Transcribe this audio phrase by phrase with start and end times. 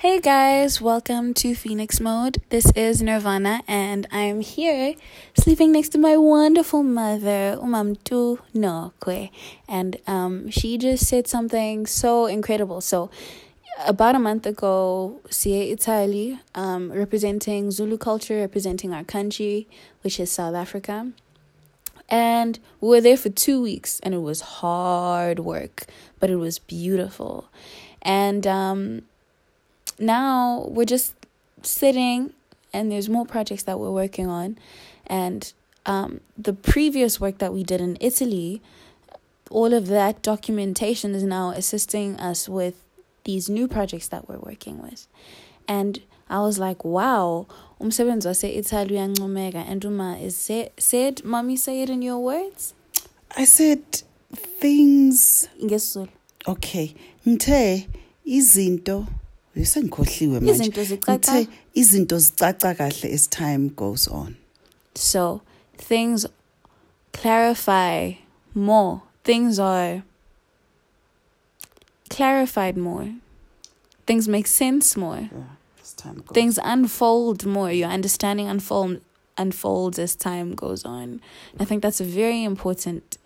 [0.00, 2.40] Hey guys, welcome to Phoenix Mode.
[2.50, 4.94] This is Nirvana, and I'm here
[5.36, 9.30] sleeping next to my wonderful mother, Umamtu Nokwe.
[9.66, 12.80] And um, she just said something so incredible.
[12.80, 13.10] So,
[13.88, 19.66] about a month ago, Sie Italy, um, representing Zulu culture, representing our country,
[20.02, 21.10] which is South Africa.
[22.08, 25.86] And we were there for two weeks, and it was hard work,
[26.20, 27.48] but it was beautiful.
[28.00, 29.02] And um,
[29.98, 31.14] now we're just
[31.62, 32.32] sitting
[32.72, 34.58] and there's more projects that we're working on.
[35.06, 35.52] And
[35.86, 38.60] um, the previous work that we did in italy
[39.50, 42.84] all of that documentation is now assisting us with
[43.24, 45.06] these new projects that we're working with.
[45.66, 47.46] And i was like wow
[47.80, 49.64] umsebenzi wase-italy uyancomeka.
[49.66, 52.74] And uma is say, said mommy say it in your words.
[53.36, 53.82] I said
[54.60, 56.08] things ngesizulu
[56.46, 56.94] okay
[57.26, 57.88] ngithe
[58.26, 59.06] izinto
[59.64, 61.46] sengikhohliwe manje Izinto zicaca?
[61.74, 64.34] izinto zicaca kahle as time goes on
[64.94, 65.40] So
[65.76, 66.26] things
[67.12, 68.14] clarify
[68.54, 69.00] more.
[69.24, 70.02] Things are
[72.10, 73.14] clarified more.
[74.06, 75.28] Things make sense more.
[75.32, 75.38] yeah,
[75.82, 77.70] as time goes Things unfold more.
[77.72, 79.00] Your understanding unfold
[79.36, 81.20] unfolds as time goes on.
[81.60, 83.18] I think that's a very important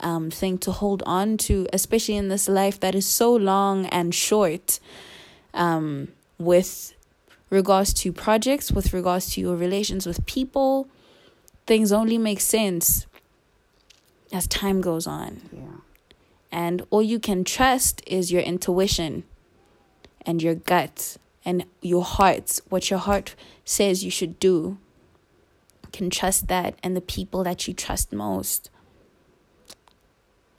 [0.00, 4.14] um, thing to hold on to, especially in this life that is so long and
[4.14, 4.78] short.
[5.56, 6.94] Um, with
[7.50, 10.88] regards to projects, with regards to your relations with people,
[11.66, 13.06] things only make sense
[14.32, 15.40] as time goes on.
[15.52, 15.80] yeah
[16.50, 19.24] And all you can trust is your intuition
[20.24, 23.34] and your gut and your heart, what your heart
[23.64, 24.78] says you should do.
[25.84, 28.70] You can trust that and the people that you trust most.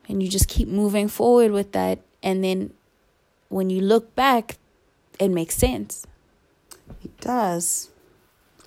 [0.07, 1.99] And you just keep moving forward with that.
[2.23, 2.73] And then
[3.49, 4.57] when you look back,
[5.19, 6.05] it makes sense.
[7.03, 7.89] it does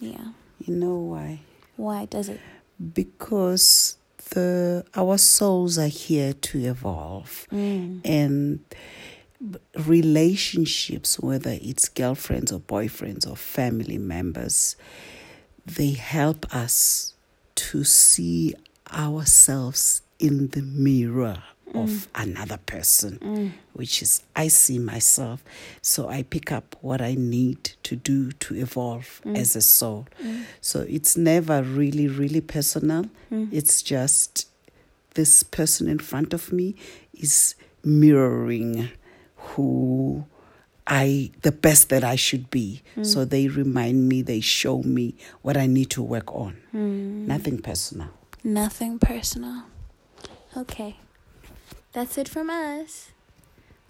[0.00, 0.32] Yeah.
[0.66, 1.40] you know why
[1.76, 2.40] Why does it?
[2.94, 3.96] because
[4.30, 8.00] the our souls are here to evolve Mm.
[8.04, 8.60] and
[9.86, 14.76] relationships whether it's girlfriends or boyfriends or family members
[15.66, 17.14] they help us
[17.54, 18.54] to see
[18.92, 21.42] ourselves in the mirror
[21.74, 22.06] of mm.
[22.14, 23.52] another person mm.
[23.72, 25.42] which is i see myself
[25.82, 29.36] so i pick up what i need to do to evolve mm.
[29.36, 30.06] as a soul
[30.60, 34.48] so it's never really really personal it's just
[35.14, 36.74] this person in front of me
[37.14, 37.54] is
[37.84, 38.90] mirroring
[39.36, 40.24] who
[40.86, 42.82] I the best that I should be.
[43.02, 46.56] So they remind me, they show me what I need to work on.
[46.72, 48.08] Nothing personal.
[48.42, 49.64] Nothing personal.
[50.56, 50.96] Okay.
[51.92, 53.10] That's it from us.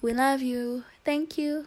[0.01, 0.85] We love you.
[1.05, 1.67] Thank you.